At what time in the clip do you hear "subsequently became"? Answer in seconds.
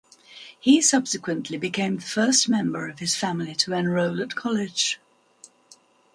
0.81-1.97